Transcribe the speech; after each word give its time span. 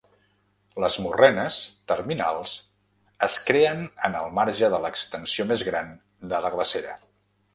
Les 0.83 0.95
morrenes 1.07 1.57
terminals 1.91 2.53
es 3.27 3.37
creen 3.49 3.83
en 4.09 4.17
el 4.21 4.33
marge 4.39 4.69
de 4.77 4.79
l’extensió 4.87 5.45
més 5.53 5.65
gran 5.69 5.93
de 6.33 6.41
la 6.47 6.51
glacera. 6.57 6.99